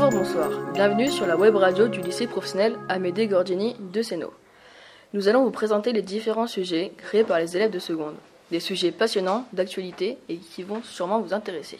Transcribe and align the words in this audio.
Bonjour, 0.00 0.20
bonsoir. 0.20 0.50
Bienvenue 0.74 1.10
sur 1.10 1.26
la 1.26 1.36
web 1.36 1.56
radio 1.56 1.88
du 1.88 2.00
lycée 2.00 2.28
professionnel 2.28 2.78
Amédée 2.88 3.26
Gordini 3.26 3.74
de 3.80 4.00
Sénaux. 4.00 4.32
Nous 5.12 5.26
allons 5.26 5.42
vous 5.42 5.50
présenter 5.50 5.92
les 5.92 6.02
différents 6.02 6.46
sujets 6.46 6.92
créés 6.96 7.24
par 7.24 7.40
les 7.40 7.56
élèves 7.56 7.72
de 7.72 7.80
seconde. 7.80 8.14
Des 8.52 8.60
sujets 8.60 8.92
passionnants, 8.92 9.48
d'actualité 9.52 10.16
et 10.28 10.36
qui 10.36 10.62
vont 10.62 10.84
sûrement 10.84 11.20
vous 11.20 11.34
intéresser. 11.34 11.78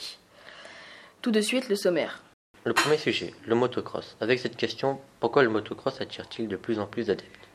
Tout 1.23 1.31
de 1.31 1.41
suite, 1.41 1.69
le 1.69 1.77
sommaire. 1.77 2.21
Le 2.65 2.73
premier 2.73 2.97
sujet, 2.97 3.35
le 3.47 3.55
motocross. 3.55 4.17
Avec 4.21 4.41
cette 4.41 4.57
question, 4.57 4.99
pourquoi 5.21 5.45
le 5.45 5.49
motocross 5.49 6.01
attire-t-il 6.01 6.49
de 6.49 6.57
plus 6.57 6.81
en 6.81 6.87
plus 6.87 7.07
d'adeptes? 7.07 7.49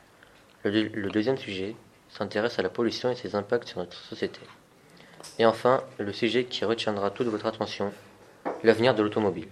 Le 0.64 1.10
deuxième 1.10 1.36
sujet 1.36 1.76
s'intéresse 2.08 2.58
à 2.58 2.62
la 2.62 2.70
pollution 2.70 3.10
et 3.10 3.16
ses 3.16 3.34
impacts 3.34 3.68
sur 3.68 3.80
notre 3.80 3.98
société. 3.98 4.40
Et 5.38 5.44
enfin, 5.44 5.82
le 5.98 6.14
sujet 6.14 6.44
qui 6.44 6.64
retiendra 6.64 7.10
toute 7.10 7.26
votre 7.26 7.44
attention, 7.44 7.92
l'avenir 8.62 8.94
de 8.94 9.02
l'automobile. 9.02 9.48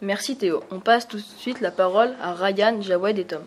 Merci 0.00 0.36
Théo. 0.36 0.62
On 0.70 0.78
passe 0.78 1.08
tout 1.08 1.16
de 1.16 1.22
suite 1.22 1.60
la 1.60 1.72
parole 1.72 2.14
à 2.22 2.32
Ryan, 2.32 2.80
Jawed 2.80 3.18
et 3.18 3.24
Tom. 3.24 3.42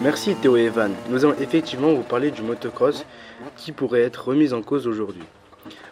Merci 0.00 0.36
Théo 0.36 0.56
et 0.56 0.66
Evan. 0.66 0.94
Nous 1.10 1.24
allons 1.24 1.34
effectivement 1.40 1.92
vous 1.92 2.04
parler 2.04 2.30
du 2.30 2.42
motocross 2.42 3.04
qui 3.56 3.72
pourrait 3.72 4.02
être 4.02 4.28
remis 4.28 4.52
en 4.52 4.62
cause 4.62 4.86
aujourd'hui. 4.86 5.24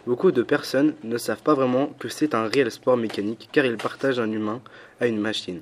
Beaucoup 0.05 0.31
de 0.31 0.41
personnes 0.41 0.95
ne 1.03 1.17
savent 1.17 1.43
pas 1.43 1.53
vraiment 1.53 1.87
que 1.99 2.07
c'est 2.07 2.33
un 2.33 2.47
réel 2.47 2.71
sport 2.71 2.95
mécanique 2.95 3.49
car 3.51 3.65
il 3.65 3.75
partage 3.75 4.21
un 4.21 4.31
humain 4.31 4.61
à 5.01 5.07
une 5.07 5.19
machine. 5.19 5.59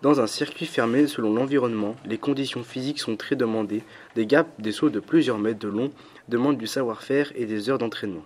Dans 0.00 0.20
un 0.20 0.28
circuit 0.28 0.66
fermé 0.66 1.08
selon 1.08 1.34
l'environnement, 1.34 1.96
les 2.04 2.18
conditions 2.18 2.62
physiques 2.62 3.00
sont 3.00 3.16
très 3.16 3.34
demandées, 3.34 3.82
des 4.14 4.26
gaps, 4.26 4.48
des 4.60 4.70
sauts 4.70 4.90
de 4.90 5.00
plusieurs 5.00 5.38
mètres 5.38 5.58
de 5.58 5.66
long 5.66 5.90
demandent 6.28 6.56
du 6.56 6.68
savoir-faire 6.68 7.32
et 7.34 7.46
des 7.46 7.68
heures 7.68 7.78
d'entraînement. 7.78 8.24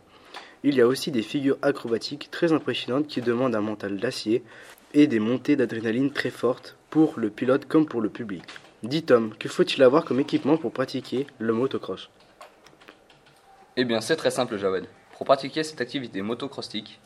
Il 0.64 0.74
y 0.74 0.82
a 0.82 0.86
aussi 0.86 1.10
des 1.10 1.22
figures 1.22 1.56
acrobatiques 1.62 2.28
très 2.30 2.52
impressionnantes 2.52 3.06
qui 3.06 3.22
demandent 3.22 3.54
un 3.54 3.62
mental 3.62 3.96
d'acier 3.96 4.44
et 4.92 5.06
des 5.06 5.18
montées 5.18 5.56
d'adrénaline 5.56 6.12
très 6.12 6.30
fortes 6.30 6.76
pour 6.90 7.14
le 7.16 7.30
pilote 7.30 7.64
comme 7.64 7.86
pour 7.86 8.02
le 8.02 8.10
public. 8.10 8.42
Dis 8.82 9.02
Tom, 9.02 9.32
que 9.38 9.48
faut-il 9.48 9.82
avoir 9.82 10.04
comme 10.04 10.20
équipement 10.20 10.58
pour 10.58 10.72
pratiquer 10.72 11.26
le 11.38 11.54
motocross? 11.54 12.10
Eh 13.78 13.86
bien, 13.86 14.02
c'est 14.02 14.16
très 14.16 14.30
simple, 14.30 14.58
Jawed. 14.58 14.84
Pour 15.16 15.24
pratiquer 15.24 15.64
cette 15.64 15.80
activité 15.80 16.20
motocrosstique, 16.20 17.00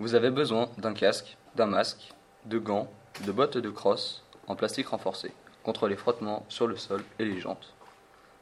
vous 0.00 0.16
avez 0.16 0.30
besoin 0.30 0.68
d'un 0.76 0.92
casque, 0.92 1.36
d'un 1.54 1.66
masque, 1.66 2.12
de 2.46 2.58
gants, 2.58 2.90
de 3.24 3.32
bottes 3.32 3.58
de 3.58 3.70
crosse 3.70 4.22
en 4.46 4.54
plastique 4.54 4.88
renforcé 4.88 5.32
contre 5.62 5.88
les 5.88 5.96
frottements 5.96 6.46
sur 6.48 6.66
le 6.66 6.76
sol 6.76 7.02
et 7.18 7.24
les 7.24 7.40
jantes, 7.40 7.74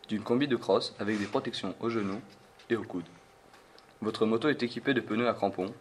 d'une 0.09 0.23
combi 0.23 0.47
de 0.47 0.57
crosse 0.57 0.95
avec 0.99 1.19
des 1.19 1.27
protections 1.27 1.75
aux 1.81 1.91
genoux 1.91 2.21
et 2.71 2.77
aux 2.77 2.85
coudes. 2.85 3.09
Votre 4.03 4.27
moto 4.27 4.49
est 4.49 4.63
équipée 4.63 4.95
de 4.95 5.01
pneus 5.01 5.29
à 5.29 5.35
crampons, 5.35 5.73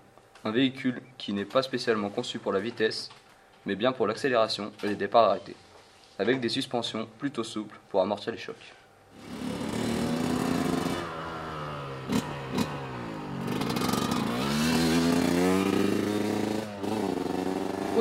un 0.44 0.52
véhicule 0.52 1.02
qui 1.18 1.34
n'est 1.34 1.46
pas 1.46 1.62
spécialement 1.62 2.10
conçu 2.10 2.40
pour 2.40 2.54
la 2.54 2.60
vitesse, 2.60 3.10
mais 3.66 3.76
bien 3.76 3.92
pour 3.92 4.08
l'accélération 4.08 4.72
et 4.84 4.88
les 4.88 4.96
départs 4.96 5.30
arrêtés, 5.30 5.56
avec 6.18 6.40
des 6.40 6.50
suspensions 6.50 7.08
plutôt 7.20 7.44
souples 7.44 7.80
pour 7.90 8.02
amortir 8.02 8.32
les 8.32 8.38
chocs. 8.38 8.74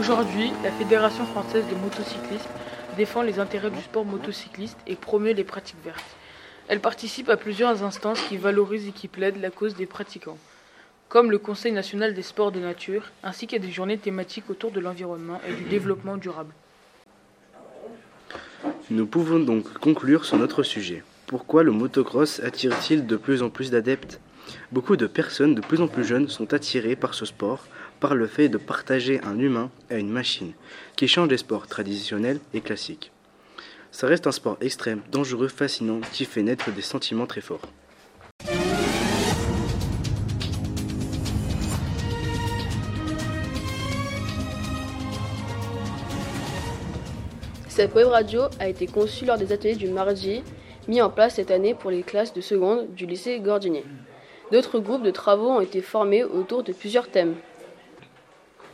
Aujourd'hui, 0.05 0.53
la 0.63 0.71
Fédération 0.71 1.25
française 1.25 1.65
de 1.67 1.75
motocyclisme 1.77 2.51
défend 2.95 3.23
les 3.23 3.39
intérêts 3.39 3.71
du 3.71 3.81
sport 3.81 4.05
motocycliste 4.05 4.77
et 4.87 4.97
promeut 4.97 5.33
les 5.33 5.45
pratiques 5.45 5.83
vertes. 5.83 6.05
Elle 6.69 6.81
participe 6.81 7.31
à 7.31 7.39
plusieurs 7.39 7.83
instances 7.83 8.21
qui 8.21 8.37
valorisent 8.37 8.87
et 8.87 8.93
qui 8.93 9.09
plaident 9.09 9.41
la 9.41 9.49
cause 9.49 9.75
des 9.75 9.87
pratiquants, 9.87 10.37
comme 11.09 11.31
le 11.31 11.39
Conseil 11.39 11.73
national 11.73 12.13
des 12.13 12.21
sports 12.21 12.53
de 12.53 12.61
nature, 12.61 13.13
ainsi 13.23 13.47
qu'à 13.47 13.59
des 13.59 13.71
journées 13.71 13.97
thématiques 13.97 14.51
autour 14.51 14.73
de 14.73 14.81
l'environnement 14.81 15.41
et 15.49 15.55
du 15.55 15.65
développement 15.65 16.19
durable. 16.19 16.53
Nous 18.91 19.07
pouvons 19.07 19.39
donc 19.39 19.73
conclure 19.79 20.27
sur 20.27 20.37
notre 20.37 20.63
sujet. 20.63 21.03
Pourquoi 21.27 21.63
le 21.63 21.73
motocross 21.73 22.41
attire-t-il 22.41 23.07
de 23.07 23.17
plus 23.17 23.43
en 23.43 23.49
plus 23.49 23.71
d'adeptes? 23.71 24.21
Beaucoup 24.71 24.99
de 24.99 25.07
personnes 25.07 25.55
de 25.55 25.63
plus 25.63 25.81
en 25.81 25.89
plus 25.89 26.05
jeunes 26.05 26.29
sont 26.29 26.53
attirées 26.53 26.95
par 26.95 27.15
ce 27.15 27.25
sport 27.25 27.65
par 28.05 28.17
le 28.17 28.27
fait 28.27 28.51
de 28.51 28.59
partager 28.59 29.19
un 29.25 29.39
humain 29.39 29.71
à 29.89 29.95
une 29.95 30.11
machine, 30.11 30.53
qui 30.95 31.09
change 31.09 31.29
des 31.29 31.39
sports 31.39 31.67
traditionnels 31.67 32.39
et 32.53 32.61
classiques. 32.61 33.11
Ça 33.93 34.07
reste 34.07 34.27
un 34.27 34.31
sport 34.31 34.59
extrême, 34.61 35.01
dangereux, 35.11 35.49
fascinant, 35.49 36.03
qui 36.13 36.27
fait 36.27 36.43
naître 36.43 36.71
des 36.71 36.83
sentiments 36.83 37.25
très 37.25 37.41
forts. 37.41 37.63
Cette 47.69 47.95
web 47.95 48.09
radio 48.09 48.43
a 48.61 48.69
été 48.69 48.87
conçue 48.87 49.25
lors 49.25 49.39
des 49.39 49.51
ateliers 49.51 49.77
du 49.77 49.89
mardi 49.89 50.43
mis 50.89 51.01
en 51.01 51.09
place 51.09 51.37
cette 51.37 51.51
année 51.51 51.73
pour 51.73 51.91
les 51.91 52.03
classes 52.03 52.35
de 52.35 52.43
seconde 52.43 52.95
du 52.95 53.07
lycée 53.07 53.41
Gordinier. 53.41 53.87
D'autres 54.53 54.79
groupes 54.79 55.05
de 55.05 55.11
travaux 55.11 55.49
ont 55.49 55.63
été 55.63 55.81
formés 55.81 56.23
autour 56.23 56.63
de 56.63 56.75
plusieurs 56.75 57.09
thèmes. 57.09 57.37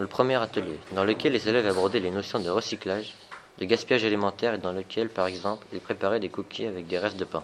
Le 0.00 0.06
premier 0.06 0.36
atelier, 0.36 0.78
dans 0.92 1.04
lequel 1.04 1.32
les 1.34 1.48
élèves 1.48 1.66
abordaient 1.66 2.00
les 2.00 2.10
notions 2.10 2.40
de 2.40 2.48
recyclage, 2.50 3.14
de 3.58 3.64
gaspillage 3.66 4.04
alimentaire 4.04 4.54
et 4.54 4.58
dans 4.58 4.72
lequel, 4.72 5.10
par 5.10 5.26
exemple, 5.26 5.66
ils 5.74 5.80
préparaient 5.80 6.20
des 6.20 6.30
cookies 6.30 6.66
avec 6.66 6.86
des 6.86 6.98
restes 6.98 7.18
de 7.18 7.24
pain. 7.26 7.42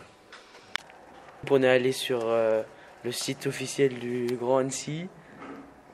On 1.50 1.62
est 1.62 1.68
allé 1.68 1.92
sur 1.92 2.20
euh, 2.24 2.62
le 3.04 3.12
site 3.12 3.46
officiel 3.46 3.98
du 3.98 4.26
Grand 4.40 4.58
Annecy. 4.58 5.06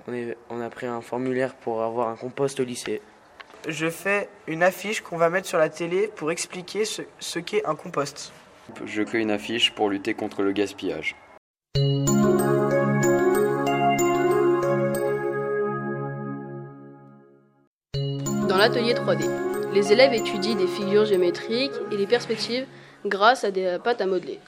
On, 0.06 0.14
est- 0.14 0.36
on 0.50 0.60
a 0.60 0.70
pris 0.70 0.86
un 0.86 1.00
formulaire 1.00 1.54
pour 1.54 1.82
avoir 1.82 2.08
un 2.08 2.16
compost 2.16 2.60
au 2.60 2.64
lycée. 2.64 3.02
Je 3.68 3.90
fais 3.90 4.28
une 4.46 4.62
affiche 4.62 5.00
qu'on 5.02 5.16
va 5.16 5.30
mettre 5.30 5.48
sur 5.48 5.58
la 5.58 5.68
télé 5.68 6.08
pour 6.14 6.30
expliquer 6.30 6.84
ce, 6.84 7.02
ce 7.18 7.38
qu'est 7.40 7.64
un 7.66 7.74
compost. 7.74 8.32
Je 8.86 9.02
crée 9.02 9.18
une 9.20 9.30
affiche 9.32 9.72
pour 9.72 9.90
lutter 9.90 10.14
contre 10.14 10.42
le 10.42 10.52
gaspillage. 10.52 11.16
Dans 18.52 18.58
l'atelier 18.58 18.92
3D, 18.92 19.24
les 19.72 19.92
élèves 19.92 20.12
étudient 20.12 20.54
des 20.54 20.66
figures 20.66 21.06
géométriques 21.06 21.72
et 21.90 21.96
les 21.96 22.06
perspectives 22.06 22.66
grâce 23.06 23.44
à 23.44 23.50
des 23.50 23.78
pâtes 23.82 24.02
à 24.02 24.06
modeler. 24.06 24.40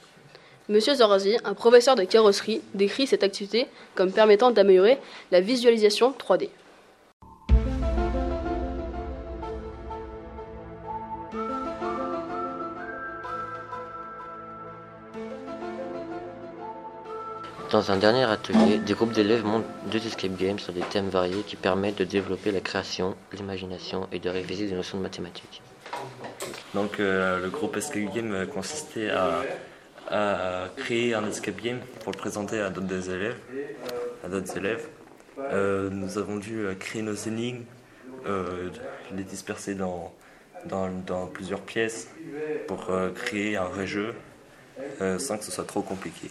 Monsieur 0.69 0.93
Zorazi, 0.93 1.37
un 1.43 1.55
professeur 1.55 1.95
de 1.95 2.03
carrosserie, 2.03 2.61
décrit 2.75 3.07
cette 3.07 3.23
activité 3.23 3.65
comme 3.95 4.11
permettant 4.11 4.51
d'améliorer 4.51 4.99
la 5.31 5.41
visualisation 5.41 6.13
3D. 6.19 6.49
Dans 17.71 17.91
un 17.91 17.97
dernier 17.97 18.23
atelier, 18.23 18.77
des 18.77 18.93
groupes 18.93 19.11
d'élèves 19.11 19.43
montent 19.43 19.65
deux 19.91 20.05
escape 20.05 20.37
games 20.37 20.59
sur 20.59 20.71
des 20.71 20.81
thèmes 20.81 21.09
variés 21.09 21.41
qui 21.41 21.55
permettent 21.55 21.97
de 21.97 22.03
développer 22.03 22.51
la 22.51 22.59
création, 22.59 23.15
l'imagination 23.33 24.07
et 24.11 24.19
de 24.19 24.29
réviser 24.29 24.67
des 24.67 24.75
notions 24.75 24.97
de 24.97 25.03
mathématiques. 25.03 25.61
Donc 26.73 26.99
euh, 26.99 27.41
le 27.41 27.49
groupe 27.49 27.75
Escape 27.77 28.13
Game 28.13 28.45
consistait 28.53 29.09
à, 29.09 30.67
créer 30.77 31.15
un 31.15 31.27
escape 31.27 31.59
game 31.61 31.79
pour 32.03 32.11
le 32.11 32.17
présenter 32.17 32.59
à 32.59 32.69
d'autres 32.69 33.09
élèves. 33.09 33.37
À 34.23 34.27
d'autres 34.27 34.55
élèves. 34.57 34.87
Euh, 35.39 35.89
nous 35.89 36.17
avons 36.19 36.37
dû 36.37 36.59
euh, 36.59 36.75
créer 36.75 37.01
nos 37.01 37.15
énigmes, 37.15 37.63
les 39.11 39.23
disperser 39.23 39.75
dans, 39.75 40.11
plusieurs 41.33 41.61
pièces 41.61 42.09
pour 42.67 42.91
créer 43.15 43.57
un 43.57 43.65
vrai 43.65 43.87
jeu 43.87 44.13
sans 45.17 45.37
que 45.37 45.43
ce 45.43 45.51
soit 45.51 45.65
trop 45.65 45.81
compliqué. 45.81 46.29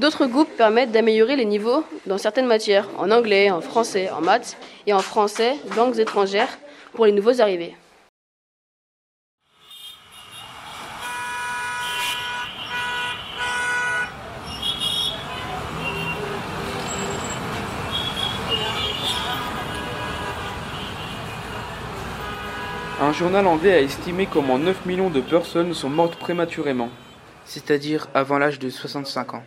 D'autres 0.00 0.26
groupes 0.26 0.50
permettent 0.56 0.90
d'améliorer 0.90 1.36
les 1.36 1.44
niveaux 1.44 1.84
dans 2.06 2.18
certaines 2.18 2.46
matières, 2.46 2.88
en 2.98 3.10
anglais, 3.12 3.50
en 3.50 3.60
français, 3.60 4.10
en 4.10 4.20
maths 4.20 4.56
et 4.86 4.92
en 4.92 4.98
français, 4.98 5.54
langues 5.76 5.98
étrangères, 5.98 6.58
pour 6.94 7.06
les 7.06 7.12
nouveaux 7.12 7.40
arrivés. 7.40 7.76
Un 23.00 23.12
journal 23.12 23.46
anglais 23.46 23.72
a 23.72 23.80
estimé 23.80 24.26
comment 24.26 24.58
9 24.58 24.86
millions 24.86 25.10
de 25.10 25.20
personnes 25.20 25.72
sont 25.72 25.90
mortes 25.90 26.16
prématurément, 26.16 26.88
C'est-à-dire 27.44 28.08
avant 28.14 28.38
l'âge 28.38 28.58
de 28.58 28.70
65 28.70 29.34
ans. 29.34 29.42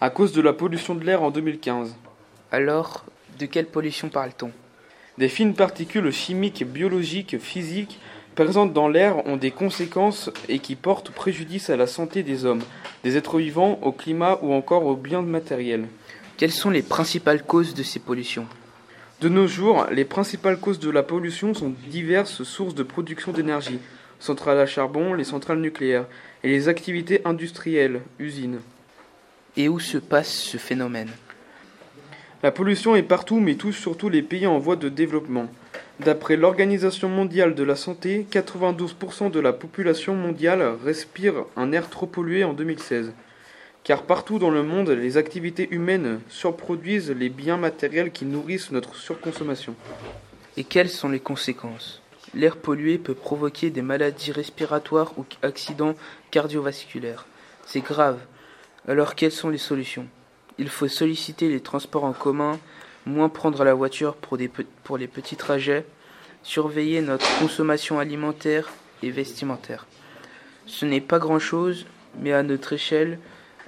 À 0.00 0.10
cause 0.10 0.32
de 0.32 0.42
la 0.42 0.52
pollution 0.52 0.94
de 0.94 1.04
l'air 1.04 1.22
en 1.22 1.30
2015. 1.30 1.96
Alors, 2.52 3.04
de 3.38 3.46
quelle 3.46 3.66
pollution 3.66 4.08
parle-t-on? 4.10 4.50
Des 5.16 5.28
fines 5.28 5.54
particules 5.54 6.12
chimiques, 6.12 6.66
biologiques, 6.66 7.38
physiques 7.38 7.98
présentes 8.34 8.74
dans 8.74 8.88
l'air 8.88 9.26
ont 9.26 9.38
des 9.38 9.50
conséquences 9.50 10.30
et 10.50 10.58
qui 10.58 10.76
portent 10.76 11.10
préjudice 11.10 11.70
à 11.70 11.76
la 11.76 11.86
santé 11.86 12.22
des 12.22 12.44
hommes, 12.44 12.62
des 13.02 13.16
êtres 13.16 13.38
vivants, 13.38 13.78
au 13.80 13.92
climat 13.92 14.38
ou 14.42 14.52
encore 14.52 14.84
aux 14.84 14.96
biens 14.96 15.22
matériels. 15.22 15.86
Quelles 16.36 16.52
sont 16.52 16.68
les 16.68 16.82
principales 16.82 17.42
causes 17.42 17.72
de 17.72 17.82
ces 17.82 17.98
pollutions? 17.98 18.46
De 19.22 19.30
nos 19.30 19.46
jours, 19.46 19.86
les 19.90 20.04
principales 20.04 20.60
causes 20.60 20.78
de 20.78 20.90
la 20.90 21.02
pollution 21.02 21.54
sont 21.54 21.72
diverses 21.88 22.42
sources 22.42 22.74
de 22.74 22.82
production 22.82 23.32
d'énergie, 23.32 23.78
centrales 24.20 24.60
à 24.60 24.66
charbon, 24.66 25.14
les 25.14 25.24
centrales 25.24 25.60
nucléaires, 25.60 26.04
et 26.44 26.48
les 26.48 26.68
activités 26.68 27.22
industrielles, 27.24 28.02
usines. 28.18 28.58
Et 29.56 29.68
où 29.68 29.80
se 29.80 29.96
passe 29.96 30.32
ce 30.32 30.58
phénomène? 30.58 31.10
La 32.42 32.52
pollution 32.52 32.94
est 32.94 33.02
partout 33.02 33.40
mais 33.40 33.54
touche 33.54 33.80
surtout 33.80 34.10
les 34.10 34.22
pays 34.22 34.46
en 34.46 34.58
voie 34.58 34.76
de 34.76 34.90
développement. 34.90 35.48
D'après 36.00 36.36
l'Organisation 36.36 37.08
mondiale 37.08 37.54
de 37.54 37.62
la 37.62 37.74
santé, 37.74 38.26
92% 38.30 39.30
de 39.30 39.40
la 39.40 39.54
population 39.54 40.14
mondiale 40.14 40.74
respire 40.84 41.46
un 41.56 41.72
air 41.72 41.88
trop 41.88 42.04
pollué 42.06 42.44
en 42.44 42.52
2016. 42.52 43.12
Car 43.82 44.02
partout 44.02 44.38
dans 44.38 44.50
le 44.50 44.62
monde, 44.62 44.90
les 44.90 45.16
activités 45.16 45.68
humaines 45.70 46.20
surproduisent 46.28 47.12
les 47.12 47.30
biens 47.30 47.56
matériels 47.56 48.12
qui 48.12 48.26
nourrissent 48.26 48.72
notre 48.72 48.94
surconsommation. 48.94 49.74
Et 50.58 50.64
quelles 50.64 50.90
sont 50.90 51.08
les 51.08 51.20
conséquences? 51.20 52.02
L'air 52.34 52.58
pollué 52.58 52.98
peut 52.98 53.14
provoquer 53.14 53.70
des 53.70 53.82
maladies 53.82 54.32
respiratoires 54.32 55.14
ou 55.16 55.24
accidents 55.40 55.94
cardiovasculaires. 56.30 57.26
C'est 57.64 57.80
grave. 57.80 58.18
Alors 58.88 59.16
quelles 59.16 59.32
sont 59.32 59.48
les 59.48 59.58
solutions? 59.58 60.06
Il 60.58 60.68
faut 60.68 60.86
solliciter 60.86 61.48
les 61.48 61.60
transports 61.60 62.04
en 62.04 62.12
commun, 62.12 62.58
moins 63.04 63.28
prendre 63.28 63.64
la 63.64 63.74
voiture 63.74 64.14
pour, 64.14 64.36
les 64.36 65.08
petits 65.08 65.36
trajets, 65.36 65.84
surveiller 66.44 67.00
notre 67.00 67.26
consommation 67.40 67.98
alimentaire 67.98 68.70
et 69.02 69.10
vestimentaire. 69.10 69.86
Ce 70.66 70.86
n'est 70.86 71.00
pas 71.00 71.18
grand-chose, 71.18 71.86
mais 72.20 72.32
à 72.32 72.44
notre 72.44 72.72
échelle, 72.72 73.18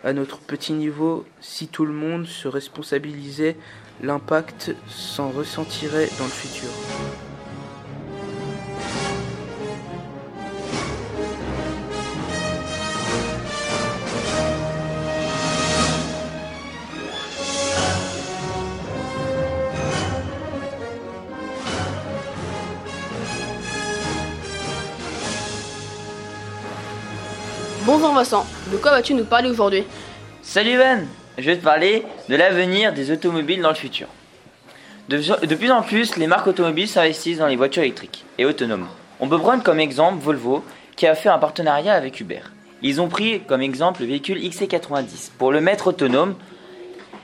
à 0.05 0.13
notre 0.13 0.39
petit 0.39 0.73
niveau, 0.73 1.27
si 1.41 1.67
tout 1.67 1.85
le 1.85 1.93
monde 1.93 2.27
se 2.27 2.47
responsabilisait, 2.47 3.57
l'impact 4.01 4.77
s'en 4.89 5.31
ressentirait 5.31 6.09
dans 6.19 6.25
le 6.25 6.31
futur. 6.31 6.71
Bonjour 27.91 28.13
Vincent, 28.13 28.45
de 28.71 28.77
quoi 28.77 28.91
vas-tu 28.91 29.15
nous 29.15 29.25
parler 29.25 29.49
aujourd'hui? 29.49 29.83
Salut 30.43 30.77
Van, 30.77 30.99
je 31.39 31.45
vais 31.45 31.57
te 31.57 31.65
parler 31.65 32.05
de 32.29 32.37
l'avenir 32.37 32.93
des 32.93 33.11
automobiles 33.11 33.63
dans 33.63 33.71
le 33.71 33.75
futur. 33.75 34.09
De, 35.09 35.17
de 35.17 35.55
plus 35.55 35.71
en 35.71 35.81
plus, 35.81 36.17
les 36.17 36.27
marques 36.27 36.49
automobiles 36.49 36.87
s'investissent 36.87 37.39
dans 37.39 37.47
les 37.47 37.57
voitures 37.57 37.83
électriques 37.83 38.27
et 38.37 38.45
autonomes. 38.45 38.89
On 39.21 39.29
peut 39.31 39.39
prendre 39.39 39.63
comme 39.63 39.81
exemple 39.81 40.23
Volvo 40.23 40.63
qui 40.97 41.07
a 41.07 41.15
fait 41.15 41.31
un 41.31 41.39
partenariat 41.39 41.95
avec 41.95 42.21
Uber. 42.21 42.43
Ils 42.83 43.01
ont 43.01 43.09
pris 43.09 43.41
comme 43.41 43.63
exemple 43.63 44.03
le 44.03 44.09
véhicule 44.09 44.39
XC90 44.39 45.31
pour 45.39 45.51
le 45.51 45.63
mettre 45.63 45.87
autonome. 45.87 46.35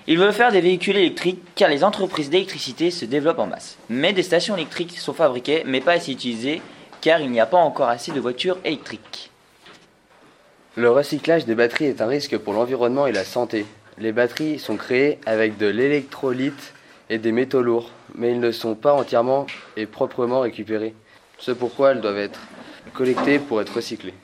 Ils 0.07 0.19
veulent 0.19 0.33
faire 0.33 0.51
des 0.51 0.63
véhicules 0.63 0.97
électriques 0.97 1.43
car 1.57 1.69
les 1.69 1.85
entreprises 1.85 2.31
d'électricité 2.31 2.91
se 2.91 3.05
développent 3.05 3.41
en 3.41 3.49
masse. 3.49 3.77
Mais 3.91 4.15
des 4.15 4.23
stations 4.23 4.57
électriques 4.57 4.99
sont 4.99 5.13
fabriquées 5.13 5.63
mais 5.67 5.83
pas 5.83 5.93
assez 5.93 6.13
utilisées 6.13 6.63
car 7.03 7.21
il 7.21 7.31
n'y 7.31 7.41
a 7.41 7.45
pas 7.45 7.59
encore 7.59 7.91
assez 7.91 8.13
de 8.13 8.21
voitures 8.21 8.57
électriques. 8.65 9.31
Le 10.77 10.91
recyclage 10.91 11.47
des 11.47 11.55
batteries 11.55 11.85
est 11.85 12.01
un 12.01 12.09
risque 12.09 12.37
pour 12.37 12.53
l'environnement 12.53 13.07
et 13.07 13.13
la 13.13 13.23
santé. 13.23 13.65
Les 13.99 14.11
batteries 14.11 14.59
sont 14.59 14.77
créées 14.77 15.21
avec 15.25 15.57
de 15.57 15.67
l'électrolyte 15.67 16.75
et 17.11 17.19
des 17.19 17.31
métaux 17.31 17.63
lourds, 17.63 17.93
mais 18.17 18.33
ils 18.33 18.41
ne 18.41 18.51
sont 18.51 18.75
pas 18.75 18.93
entièrement 18.93 19.47
et 19.77 19.87
proprement 19.87 20.41
récupérés. 20.41 20.97
C'est 21.39 21.57
pourquoi 21.57 21.93
elles 21.93 22.01
doivent 22.01 22.19
être 22.19 22.41
collectées 22.93 23.39
pour 23.39 23.61
être 23.61 23.73
recyclées. 23.73 24.15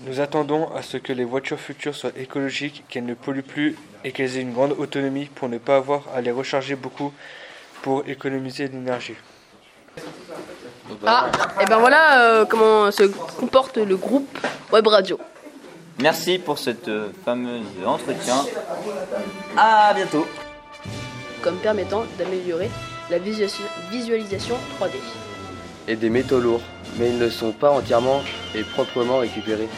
Nous 0.00 0.20
attendons 0.20 0.70
à 0.74 0.82
ce 0.82 0.98
que 0.98 1.14
les 1.14 1.24
voitures 1.24 1.58
futures 1.58 1.94
soient 1.94 2.12
écologiques, 2.18 2.84
qu'elles 2.90 3.06
ne 3.06 3.14
polluent 3.14 3.42
plus 3.42 3.74
et 4.04 4.12
qu'elles 4.12 4.36
aient 4.36 4.42
une 4.42 4.52
grande 4.52 4.72
autonomie 4.72 5.30
pour 5.34 5.48
ne 5.48 5.56
pas 5.56 5.78
avoir 5.78 6.02
à 6.14 6.20
les 6.20 6.30
recharger 6.30 6.76
beaucoup 6.76 7.10
pour 7.80 8.06
économiser 8.06 8.68
de 8.68 8.74
l'énergie. 8.74 9.16
Ah, 11.06 11.30
et 11.58 11.64
ben 11.64 11.78
voilà 11.78 12.20
euh, 12.20 12.44
comment 12.44 12.90
se 12.90 13.04
comporte 13.04 13.78
le 13.78 13.96
groupe 13.96 14.38
Web 14.70 14.86
Radio. 14.86 15.18
Merci 16.00 16.38
pour 16.38 16.58
cette 16.58 16.88
euh, 16.88 17.08
fameuse 17.24 17.62
entretien. 17.84 18.44
À 19.56 19.92
bientôt. 19.94 20.26
Comme 21.42 21.56
permettant 21.56 22.04
d'améliorer 22.18 22.70
la 23.10 23.18
visualisation, 23.18 23.64
visualisation 23.90 24.56
3D. 24.80 24.92
Et 25.88 25.96
des 25.96 26.10
métaux 26.10 26.38
lourds, 26.40 26.60
mais 26.98 27.08
ils 27.10 27.18
ne 27.18 27.28
sont 27.30 27.52
pas 27.52 27.70
entièrement 27.70 28.22
et 28.54 28.62
proprement 28.62 29.18
récupérés. 29.18 29.68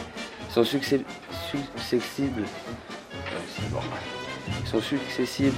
Ils 0.49 0.53
sont 0.53 0.63
succès- 0.63 1.01
successibles. 1.49 2.43
Ils 4.63 4.69
sont 4.69 4.81
successibles. 4.81 5.55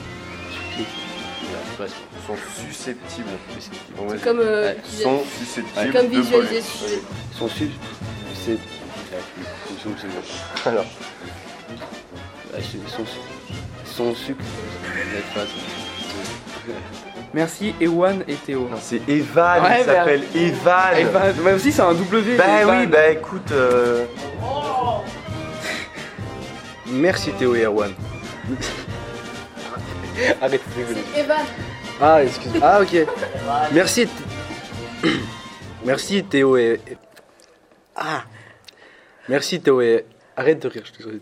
sont 2.27 2.35
susceptibles. 2.67 3.27
C'est 3.59 4.23
comme, 4.23 4.39
euh, 4.39 4.73
Ouais, 4.73 4.77
sont 5.03 5.23
susceptibles 5.39 5.91
comme 5.93 6.09
de 6.09 6.19
visualisation. 6.21 6.87
voler. 6.87 7.01
Sont 9.81 9.97
su. 9.97 10.07
C'est. 10.63 10.69
Alors. 10.69 10.85
Ils 12.57 12.89
sont. 12.89 13.03
sont 13.85 14.15
suc. 14.15 14.37
Merci 17.33 17.73
Ewan 17.81 18.23
et 18.27 18.35
Théo. 18.35 18.69
C'est 18.81 19.01
Evan, 19.09 19.63
Ouais, 19.63 19.81
il 19.81 19.85
bah- 19.87 19.95
s'appelle 19.95 20.23
Evan. 20.35 20.97
Evan, 20.97 21.35
mais 21.43 21.53
aussi 21.53 21.71
c'est 21.71 21.81
un 21.81 21.93
W. 21.93 22.37
Bah 22.37 22.61
Evan. 22.61 22.79
oui, 22.79 22.87
bah 22.87 23.07
écoute. 23.09 23.51
euh, 23.51 24.05
Merci 26.87 27.31
Théo 27.31 27.55
et 27.55 27.63
Erwan. 27.65 27.91
Arrête 30.41 30.61
de 30.77 30.83
rigoler. 30.85 31.03
Evan. 31.17 31.37
Ah, 31.99 32.23
excuse. 32.23 32.51
Ah, 32.61 32.81
ok. 32.81 33.07
Merci. 33.73 34.07
Th- 35.03 35.11
Merci 35.85 36.23
Théo 36.23 36.55
et. 36.57 36.79
Ah. 37.95 38.23
Merci 39.29 39.61
Théo. 39.61 39.81
Arrête 40.35 40.61
de 40.61 40.67
rire, 40.67 40.83
je 40.85 40.91
te 40.91 41.03
souhaite. 41.03 41.21